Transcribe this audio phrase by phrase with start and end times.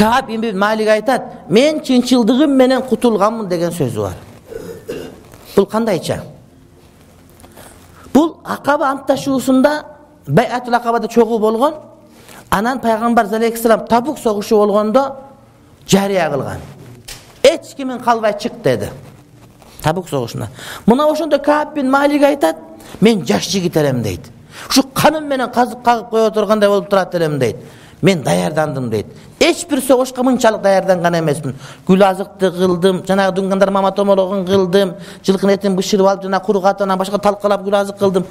[0.00, 4.14] малик айтат мен чынчылдыгым менен кутулганмын деген сөзү бар.
[5.56, 6.22] Бул кандайча?
[8.14, 9.84] Бул акаба антташуусунда
[10.26, 11.74] байатул акабада чогуу болгон
[12.50, 15.16] анан пайгамбар алейхисалам табук согушу болгондо
[15.86, 16.58] жарыя кылган.
[17.42, 18.88] Эч кимин калбай чык деди
[19.82, 20.48] табук согушуна.
[20.86, 22.56] Мына ошондо каап бин малик айтат
[23.00, 24.20] мен жаш жигит элем дейт.
[24.68, 27.56] Ушу каным менен казып кагып кое тургандай болуп турат элем дейт
[28.02, 29.06] мен даярдандым дейт.
[29.40, 31.54] Эч бир согушка мынчалык даярданган эмесмин.
[31.86, 34.94] Гүл азыкты кылдым жанагы дуңгандар мама томологун кылдым
[35.26, 38.26] жылкынын этин бышырып алып жанагы куру катып анан башка талкалап гүл азык кылдым.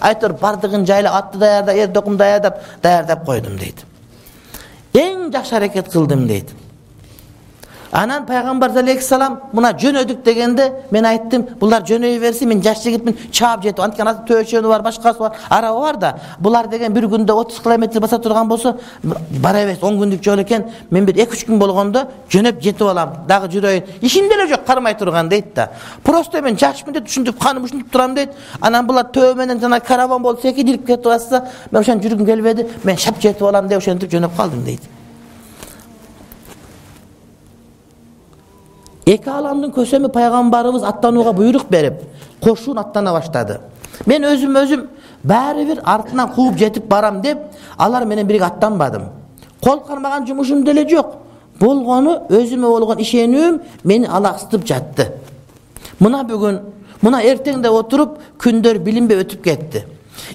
[0.00, 3.84] Айтор баардыгын жайлап атты даярдап эр токум даярдап даярдап койдум дейт.
[4.92, 6.50] Эң жакшы аракет кылдым дейт
[7.92, 13.62] анан пайгамбар алейхисалам мына жөнөдүк дегенде мен айттым булар жөнөй берсин мен жаш жигитмин чаап
[13.62, 17.58] жетип анткени азыр төшөнү бар башкасы бар араба бар да булар деген бир күндө отуз
[17.60, 21.58] километр баса турган болсо бара берсин он күндүк жол экен мен бир эки үч күн
[21.58, 25.70] болгондо жөнөп жетип алам дагы жүрөйүн ишим деле жок кармай турган дейт да.
[26.04, 28.30] Просто мен жашмын дейт ушинтип каным ушинтип турам дейт.
[28.60, 32.96] Анан булар төбө менен жанагы караван болуп секиндилип кетип атса мен ошентип жүргүм келбеди мен
[32.96, 34.99] шап жетип алам деп ошентип жөнөп калдым дейт
[39.14, 42.02] эки ааламдын көсөмү пайгамбарыбыз аттанууга буйрук берип
[42.42, 43.60] кошун аттана баштады.
[44.06, 44.86] Мен өзүм өзүм
[45.24, 47.38] баары бир артынан кууп жетип барам деп
[47.76, 49.08] алар менен бирге аттанбадым.
[49.60, 51.16] Кол кармаган жумушум деле жок.
[51.60, 55.12] Болгону өзүмө болгон ишенүүм мени алаксытып жатты.
[56.00, 56.60] Мына бүгүн
[57.02, 59.84] мына эртең деп отуруп күндөр билинбей өтүп кетти.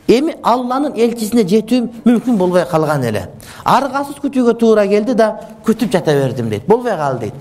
[0.08, 3.30] Эми алланын элчисине жетүүм мүмкүн болбой калган эле.
[3.64, 6.68] Аргасыз күтүүгө туура келди да күтүп жата бердим дейт.
[6.68, 7.34] Болбой калды дейт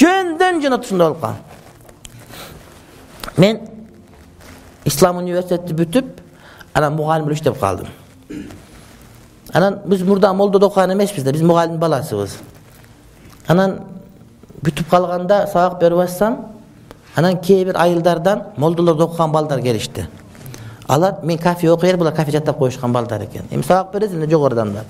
[0.00, 1.36] жөндөн жөн ушундай болуп калган
[3.36, 3.60] мен
[4.84, 6.20] ислам университетти бүтүп
[6.74, 7.86] анан мугалим болуп иштеп калдым.
[9.52, 12.38] Анан биз мурда молдодо окуган эмеспиз да биз мугалимдин баласыбыз.
[13.46, 13.80] Анан
[14.62, 16.46] бүтүп калганда сабак берип атсам
[17.14, 20.06] анан кээ бир айылдардан молдолордо окуган балдар келишти.
[20.88, 24.54] Алар мен кафе окуй булар кафе жаттап коюшкан балдар экен эми сабак бересиң эле жогору
[24.54, 24.84] адамдар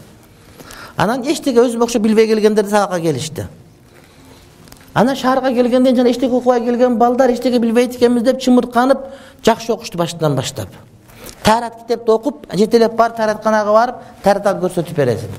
[0.96, 3.46] анан эчтеке өзүмө окшоп билбей келгендер сабакка келишти
[4.96, 8.98] анан шаарга келгенде жана эчтеке окубай келген балдар эчтеке билбейт экенбиз деп чымырканып
[9.44, 10.68] жакшы окушту башынан баштап.
[11.44, 15.34] Таарат китепти окуп жетелеп барып тааратканага барып таарат алып көрсөтүп бересиң.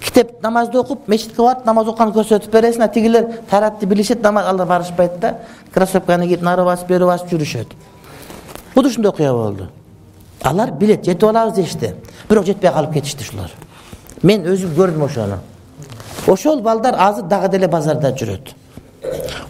[0.00, 5.18] Китеп намазды окуп мечитке барып намаз окуганды көрсөтүп бересиң а тигилер тааратты билишет алар барышпайт
[5.18, 5.34] да
[5.74, 7.74] кроссовканы кийип нары басып бери басып жүрүшөт.
[8.76, 9.68] Вот ушундай окуя болду.
[10.42, 11.94] Алар билет жетип алабыз дешти
[12.28, 13.50] бирок жетпей калып кетишти ушулар.
[14.22, 15.42] Мен өзүм көрдүм ошону.
[16.28, 18.54] Ошол балдар азыр дагы деле базарда жүрөт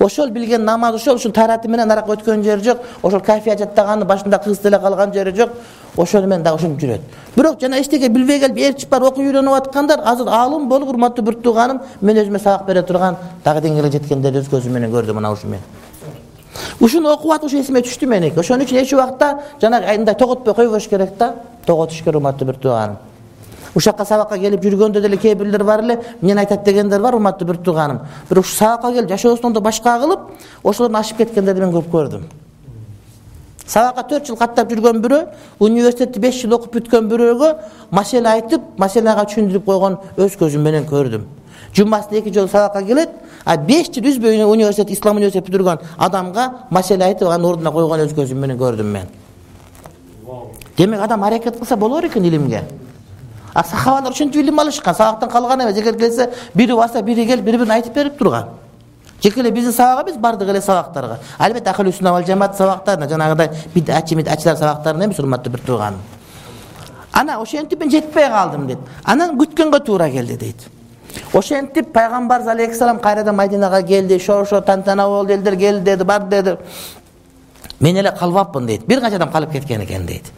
[0.00, 2.78] ошол билген намаз ошол ушул таараты менен наракка өткөн жери жок.
[3.02, 5.50] Ошол кафия жаттаганын башында кыз деле калган жери жок.
[5.96, 7.00] Ошону менен дагы ошентип жүрөт.
[7.36, 11.34] Бирок жана эчтеке билбей келип ээрчип барып окуп үйрөнүп аткандар азыр аалым болуп урматтуу бир
[11.34, 15.60] тууганым мен өзүмө сабак бере турган дагы деңгээлге жеткендерди өз көзүм менен көрдүм мына ушумен.
[16.80, 20.88] Ушуну окуп атып ушу эсиме түштү меники ошон үчүн эч убакта жанагы мындай тоготпой койбош
[20.88, 21.34] керек да?
[21.66, 22.96] Тоготуш керек урматтуу бир тууганым
[23.78, 27.46] ушул жака сабакка келип жүргөндө деле кээ бирлер бар эле эмнени айтат дегендер бар урматтуу
[27.46, 28.00] бир тууганым.
[28.28, 30.20] Бирок ушу сабакка келип жашоосун ондо башка кылып
[30.64, 32.24] ошолордон ашып кеткендерди мен көп көрдүм.
[33.66, 35.26] Сабакка төрт жыл каттап жүргөн бирөө
[35.60, 37.52] университетти беш жыл окуп бүткөн бирөөгө
[37.90, 41.28] маселе айтып маселага түшүндүрүп койгон өз көзүм менен көрдүм.
[41.76, 43.10] Жумасына эки жолу сабакка келет
[43.44, 48.16] а беш жыл үзбөй университет ислам университет бүтүргөн адамга маселе айтып анын ордуна койгон өз
[48.16, 49.06] көзүм менен көрдүм мен.
[50.76, 52.64] Демек адам аракет кылса болор экен илимге
[53.58, 54.94] а сахабалар ошентип илим алышкан.
[54.94, 55.76] Сабактан калган эмес.
[55.76, 58.44] Эгер келсе бири баса бири келип бири бирине айтып берип турган.
[59.22, 61.18] Жеке эле биздин сабак эмес баардык эле сабактарга.
[61.38, 61.74] Албетте
[62.26, 66.00] жамаат сабактарына жанагыдай бидачи мидачилар сабактарына эмес урматтуу бир тууганым
[67.12, 70.68] анан ошентип мен жетпей калдым дейт анан күткөнгө туура келди дейт
[71.32, 76.56] ошентип пайгамбарыбыз алейхисалам кайрадан мадинага келди шо шо тантана болду элдер келди деди бар деди.
[77.80, 80.32] Мен эле калбапмын дейт бир канча адам калып кеткен экен дейт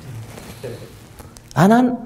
[1.55, 1.99] анан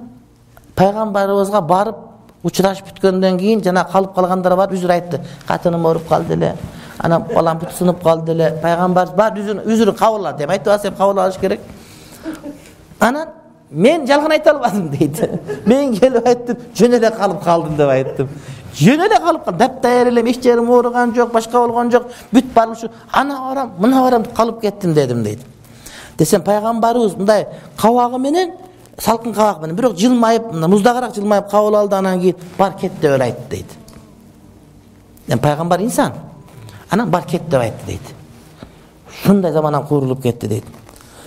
[0.76, 1.96] пайгамбарыбызга барып
[2.44, 5.20] учурашып бүткөндөн кийин жанагы калып калгандар барып үзүр айтты.
[5.46, 6.56] Катыным ооруп калды эле
[6.98, 8.50] анан балам буту сынып калды эле.
[8.62, 11.60] Пайгамбарыбыз барып үзүрүн кабыл алды эми айтып эми кабыл алыш керек.
[13.00, 13.28] Анан
[13.70, 15.20] мен жалган айта албадым дейт.
[15.66, 18.28] Мен келип айттым жөн эле калып калдым деп айттым.
[18.74, 19.58] Жөн эле калып калдым.
[19.58, 22.06] Даптаяр элем эч жерим ооруган жок башка болгон жок.
[22.32, 25.40] Бүт баарым ушу ана барам мына барам калып кеттим дедим дейт.
[26.18, 28.52] Десем пайгамбарыбыз мындай кабагы менен
[28.98, 29.76] салкын кабак менен.
[29.76, 33.66] Бирок жылмайып мына муздагыраак жылмайып кабыл алды анан кийин бар кет деп эле айтты дейт.
[35.28, 36.12] Эми пайгамбар инсан
[36.90, 38.14] анан бар кет деп айтты дейт.
[39.08, 40.64] Ушундай заманам куурулуп кетти дейт.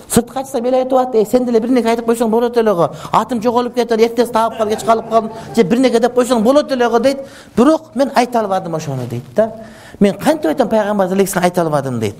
[0.09, 2.89] Сыртка чыксам эл айтып атты эй сен деле бир нерсе айтып койсоң болот эле го
[3.11, 6.71] атым жоголуп кетти эртеси таап кал кеч калып калдым же бир нерсе деп койсоң болот
[6.71, 7.25] эле го дейт
[7.57, 9.51] бирок мен айта албадым ошону дейт да.
[9.99, 12.15] Мен кантип айтам пайгамбар алейхисалам айта албадым дейт.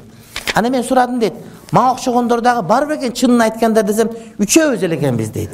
[0.54, 1.34] Анан мен сурадым дейт
[1.72, 4.10] мага окшогондор дагы бар бекен чынын айткандар десем
[4.40, 5.50] үчөөбүз эле экенбиз дейт.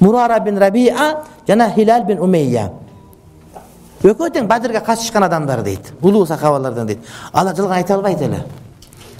[0.00, 2.70] Мурара бин рабиа жана хилал бин умейя.
[4.02, 6.98] Экөө тең бадирге катышкан адамдар дейт улуу сахабалардан дейт.
[7.32, 8.44] Алар жалган айта албайт эле.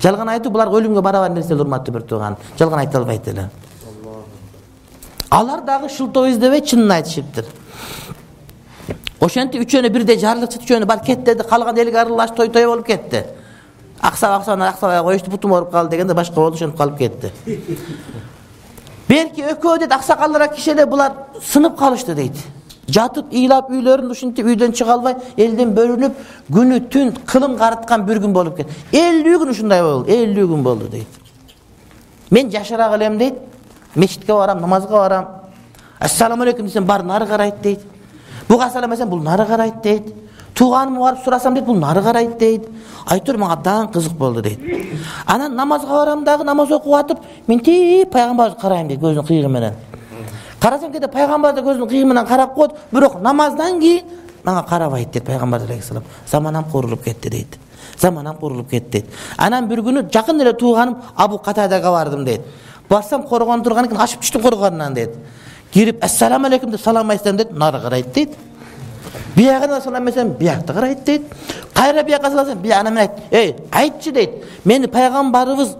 [0.02, 2.36] Жалган айтуу буларга өлүмгө барабар нерсе урматтуу бир тууган.
[2.58, 3.48] Жалган айта албайт эле.
[5.30, 7.46] Алар дагы шылтоо издебей чынын айтышыптыр.
[9.20, 12.86] Ошентип үчөөнө бирдей жарылык чыкты үчөөнө бар кет деди калган элге аралашып той той болуп
[12.86, 13.22] кетти
[14.02, 17.32] аксап аксап аксабай коюшту бутум ооруп калды дегенде башка болду ошентип калып кетти.
[19.08, 21.12] Берки экөө дейт аксакалыраак киши эле булар
[21.42, 22.36] сынып калышты дейт.
[22.88, 26.16] Жатып ыйлап үйлөрүн ушинтип үйдөн чыга албай элден бөлүнүп
[26.50, 28.74] күнү түн кылым карыткан бир күн болуп кетти.
[28.92, 31.06] Элүү күн ушундай болду элүү күн болду дейт.
[32.30, 33.38] Мен жашыраак элем дейт
[33.94, 35.28] мечитке барам намазга барам.
[36.00, 37.80] Ассаламу алейкум десем баары нары карайт дейт.
[38.48, 40.12] Буга салам десем бул нары карайт дейт
[40.54, 42.68] тууганыма барып сурасам дейт бул нары карайт дейт.
[43.06, 44.60] Айтор мага абдан кызык болду дейт.
[45.26, 49.74] Анан намазга барам дагы намаз окуп атып мынтип пайгамбарыбызды карайм дейт көзүнүн кыйыгы менен.
[50.60, 54.04] Карасам кээде пайгамбар да көзүнүн кыйыгы менен карап коет бирок намаздан кийин
[54.44, 57.58] мага карабайт дейт пайгамбар алейхисалам заманам курулуп кетти дейт.
[57.98, 59.06] Заманам курулуп кетти дейт.
[59.36, 62.42] Анан бир күнү жакын эле тууганым абу катадага бардым дейт.
[62.88, 65.16] Барсам коргондо турган экен ачып түштүм коргонунан дейт.
[65.72, 68.36] Кирип ассаламу алейкум деп салам айтсам дейт нары карайт дейт
[69.36, 71.22] биягына салам берсем биякты карайт дейт.
[71.74, 74.30] Кайра биякка салсам анан мен айттым эй айтчы дейт.
[74.64, 75.76] Мени пайгамбарыбыз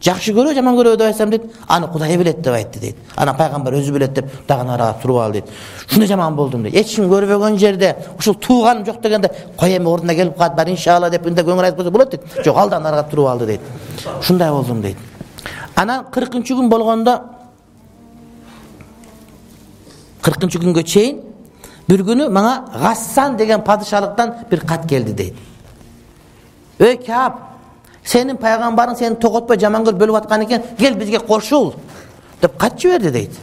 [0.00, 2.96] жакшы көрөбү жаман көрөбү деп айтсам дейт аны кудай билет деп айтты дейт.
[3.16, 5.50] Анан пайгамбар өзү билет деп дагы нарыга туруп алды дейт.
[5.88, 6.74] Ушундай жаман болдум дейт.
[6.74, 11.10] Эч ким көрбөгөн жерде ушул тууганым жок дегенде кой эми ордуна келип калат баары иншалла
[11.10, 12.44] деп мындай көңүл айтып койсо болот дейт.
[12.44, 13.60] Жок ал да нарыга туруп алды дейт.
[14.20, 14.96] Ушундай болдум дейт.
[15.74, 17.20] Анан кыркынчы күн болгондо
[20.22, 21.20] кыркынчы күнгө чейин
[21.88, 25.34] бир күнү мага гассан деген падышалыктан бир кат келди дейт.
[26.78, 27.38] Эй кап
[28.04, 31.74] сенин пайгамбарың сени тоготпой жаман көрүп бөлүп аткан экен кел бизге кошул
[32.42, 33.38] деп кат жиберди дейт.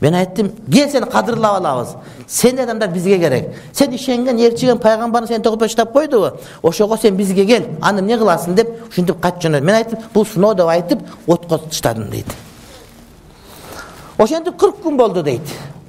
[0.00, 1.94] Мен айттым кел сени кадырлап алабыз
[2.26, 7.46] сендей адамдар бизге керек сен ишенген ээрчиген пайгамбарың сени тоготпой таштап койдубу ошого сен бизге
[7.46, 8.54] кел аны эмне кыласың?
[8.54, 12.26] деп ушинтип кат жөнөдү мен айттым бул сыноо деп айтып отко таштадым дейт.
[14.18, 15.42] Ошентип кырк күн болду дейт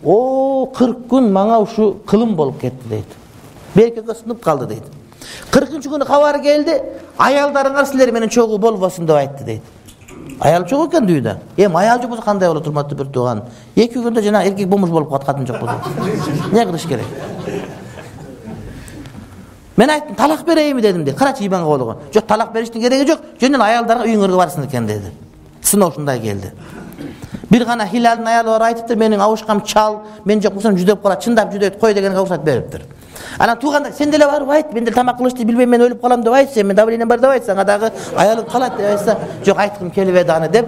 [0.06, 3.06] о кырк күн мага ушу кылым болуп кетти дейт.
[3.76, 4.84] Экөө сынып калды дейт.
[5.52, 6.78] Кыркынчы күнү кабар келди
[7.18, 9.62] аялдарыңар силер менен чогуу болбосун деп айтты дейт.
[10.40, 11.38] Аял жок экен дүйдө?
[11.58, 13.44] Эми аял жок болсо кандай болот урматтуу бир тууган?
[13.76, 15.76] Эки күндө жанагы эркек бомж болуп калат катын жок болсо
[16.52, 17.06] эмне кылыш керек?
[19.78, 21.98] Мен айттым талак берейинби дедим дейт карачы ыйманга болгон.
[22.14, 25.12] Жок талак бериштин кереги жок жөн эле аялдарыңар үйүңөргө барсын экен деди
[25.66, 26.52] сыноо ушундай келди
[27.56, 31.54] бир гана хилалдын аялы бар айтыптыр менин абушкам чал мен жок болсом жүдөп калат чындап
[31.54, 32.82] жүдөйт кой дегенге уруксат бериптир
[33.40, 36.34] анан туугандар сен деле барып айт мен деле тамак кылышты билбейм мен өлүп калам деп
[36.34, 40.32] айтчы мен давлением бар деп айтса ага дагы аялың калат деп айтса жок айткым келбеди
[40.32, 40.68] аны деп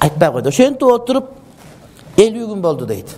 [0.00, 0.48] айтпай койду.
[0.48, 1.30] Ошентип отуруп
[2.16, 3.16] элүү күн болду дейт.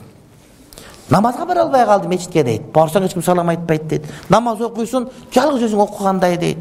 [1.10, 2.62] Намазга бара албай калды мечитке дейт.
[2.74, 4.06] Барсаң эч ким салам айтпайт дейт.
[4.28, 6.58] Намаз окуйсуң жалгыз өзүң окугандай дейт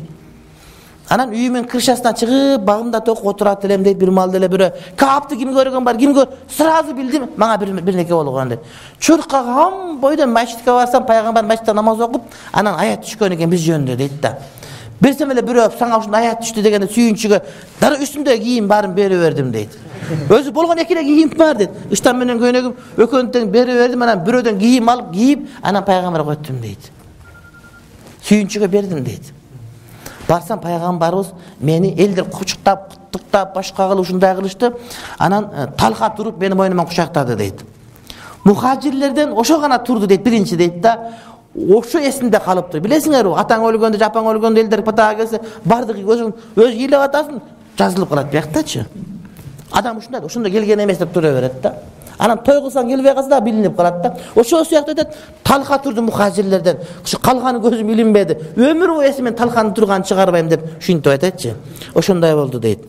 [1.11, 4.69] анан үйүмдүн крышасына чыгып багымда токуп отурат элем дейт бир маалда эле бирөө.
[4.95, 5.97] Каапты ким көргөн бар?
[5.97, 6.15] Ким
[6.47, 7.27] сразу билдим.
[7.35, 8.59] Мага бирнеке болгон дейт.
[8.99, 12.21] Чуркаган бойдон мачитке барсам пайгамбар мачитте намаз окуп
[12.53, 14.37] анан аят түшкөн экен биз жөнүндө дейт да.
[15.01, 17.41] Берсем эле бирөө сага ушундай аят түштү дегенде сүйүнчүгө
[17.81, 19.75] дароо үстүмдөгү кийим баарын бере бердим дейт.
[20.29, 21.75] Өзү болгон эки эле кийим бар дейт.
[21.91, 26.61] Ыштан менен көйнөгүм экөөнү тең бере бердим анан бирөөдөн кийим алып кийип анан пайгамбарга өттүм
[26.61, 26.91] дейт.
[28.29, 29.33] Сүйүнчүгө бердим дейт
[30.31, 34.71] барсам пайгамбарыбыз мени элдер кучуктап куттуктап башка кылып ушундай кылышты
[35.17, 37.65] анан э, талха туруп менин мойнуман кучактады дейт.
[38.43, 41.11] Мухажирлерден ошо гана турду дейт биринчи дейт да.
[41.53, 42.79] Ошо эсимде калыптыр.
[42.79, 47.41] Билесиңерби атаң өлгөндө жапаң өлгөндө элдер патага келсе баардыгы өзүң өзү ыйлап атасың
[47.77, 48.85] жазылып калат бияктачы.
[49.71, 51.75] Адам ушундай да ошондо келген эмес деп тура берет да
[52.17, 54.15] анан той кылсаң келбей калса дагы билинип калат да.
[54.35, 60.03] Ошол сыяктуу айтат талка турду мухажирлерден ушу калганы көзүм илинбеди өмүр бою эсимен талканын турганын
[60.03, 61.55] чыгарбайм деп ушинтип айтатчы.
[61.95, 62.85] Ошондой болду дейт.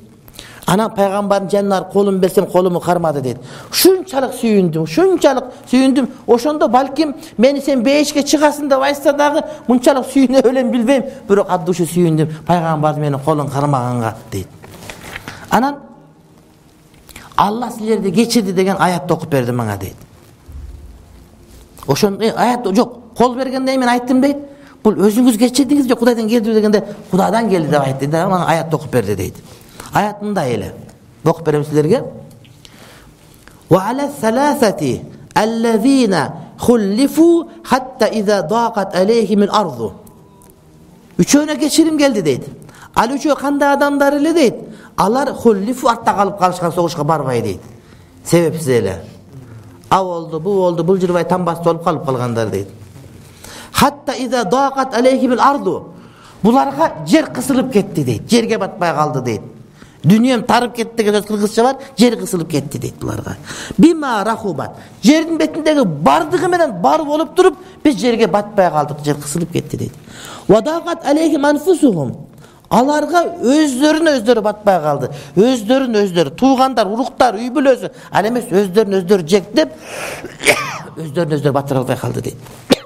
[0.67, 3.39] Анан пайгамбардын жанына барып колумду берсем колуму кармады дейт.
[3.71, 6.09] Ушунчалык сүйүндүм ушунчалык сүйүндүм.
[6.27, 11.05] Ошондо балким мени сен бейишке чыгасың деп айтса дагы мынчалык сүйүнө белем билбейм.
[11.29, 12.45] Бирок от души сүйүндүм.
[12.47, 14.47] Пайгамбар менин колун кармаганга дейт.
[15.51, 15.77] Анан
[17.37, 19.97] алла силерди кечирди деген аятты окуп берди мага дейт.
[21.87, 24.37] Ошондо э, аят жок кол бергенден мен айттым дейт.
[24.83, 28.91] Бул өзүңүз кечирдиңиз же кудайдан келдиби дегенде кудайдан келди деп айтты да мага аятты окуп
[28.91, 29.35] берди дейт.
[29.93, 30.75] Аят мындай эле.
[31.25, 32.05] Окуп берем силерге.
[41.19, 42.47] Үчөөнө кечирим келди дейт.
[42.95, 44.55] Ал үчөө кандай адамдар эле дейт
[45.03, 47.61] алар хуллифу артта калып калышкан согушка барбай дейт.
[48.25, 49.05] Себепсиз эле?
[49.91, 52.69] Ал болду бул болду бул жылбай тамбасы болуп калып калгандар дейт.
[53.73, 55.89] Хатта иза дакат алейхимил арду
[56.43, 59.43] буларга жер кысылып кетти дейт жерге батпай калды дейт.
[60.05, 63.37] Дүнием тарып кетти деген сөз кыргызча бар жер кысылып кетти дейт буларга.
[63.79, 69.53] Бима рахубат жердин бетиндеги бардыгы менен бар болуп туруп биз жерге батпай калдык жер кысылып
[69.53, 69.93] кетти дейт
[72.73, 75.11] аларга өздөрүнө өздөрү батпай калды.
[75.37, 76.35] Өздөрүн өздөрү.
[76.41, 77.93] Туугандар уруктар үй бүлөсү.
[78.11, 79.75] Ал эмес өздөрүн өздөрү жектеп
[81.03, 82.39] өздөрүн өздөрү батыра албай калды дейт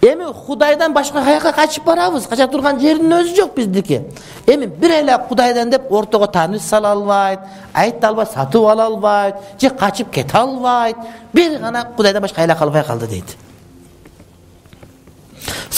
[0.00, 2.26] эми кудайдан башка каяка качып барабыз.
[2.26, 4.02] Кача турган жердин өзү жок биздики.
[4.46, 7.40] Эми бир эле кудайдан деп ортого тааныш сала албайт
[7.74, 10.96] айта албайт сатып ала албайт же качып кете албайт.
[11.32, 13.36] Бир гана кудайдан башка айлак калбай калды дейт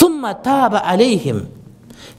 [0.01, 1.49] сумма таба алейхим.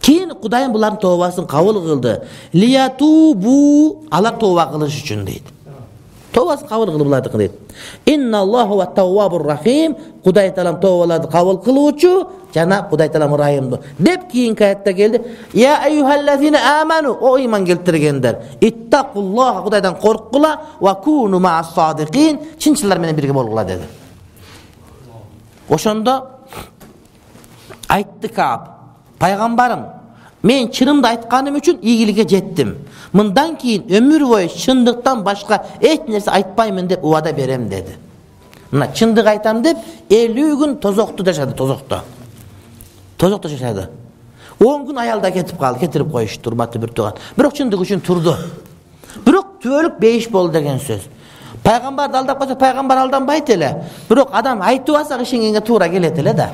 [0.01, 2.21] Кийин кудайым булардын тообасын кабыл кылды.
[2.53, 5.43] Лиятубу алар тооба кылыш үчүн дейт.
[6.33, 7.51] Тообасын кабыл кылды булардыкы дейт.
[9.43, 9.95] Рахим.
[10.23, 15.21] Кудай таалам тообаларды кабыл кылуучу жана кудай таалам ырайымдуу деп кийинки аятта келди.
[15.53, 15.81] Я
[16.81, 20.61] аману о ыйман келтиргендер иттакуллаха кудайдан корккула
[22.59, 23.83] чынчылар менен бирге болгула деди.
[25.69, 26.27] Ошондо
[27.91, 28.69] айтты каап
[29.19, 29.85] пайгамбарым
[30.43, 32.77] мен чынымды айтканым үчүн ийгиликке жеттим.
[33.13, 37.95] Мындан кийин өмүр бою чындыктан башка эч нерсе айтпаймын деп убада берем деди.
[38.71, 39.77] Мына чындык айтам деп
[40.09, 42.03] элүү күн тозокто жашады тозокто.
[43.17, 43.89] Тозокто жашады.
[44.59, 48.35] Он күн аялда кетип калды кетирип коюшту урматтуу бир тууган бирок чындык үчүн турду.
[49.25, 51.01] Бирок түбөлүк бейиш болду деген сөз.
[51.63, 53.83] Пайгамбарды алдап койсо пайгамбар алданбайт эле.
[54.09, 56.49] Бирок адам айтып алса ишенгенге туура келет эле да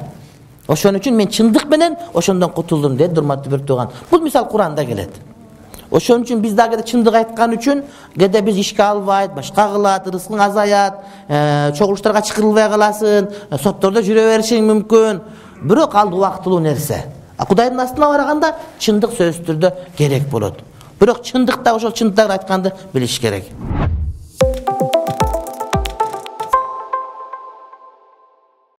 [0.68, 5.12] ошон үчүн мен чындык менен ошондон кутулдум деди урматтуу бир тууган бул мисал куранда келет.
[5.92, 7.84] Ошон үчүн биз дагы кээде чындык айткан үчүн
[8.18, 14.28] кээде биз ишке албайт башка кылат ырыскың азаят э, чогулуштарга чакырылбай каласың э, соттордо жүрө
[14.34, 15.22] беришиң мүмкүн.
[15.64, 17.06] Бирок ал убактылуу нерсе.
[17.40, 20.60] Кудайдын астына барганда чындык сөзсүз түрдө керек болот.
[21.00, 23.77] Бирок чындыкта ошол чындыктарды айтканды билиш керек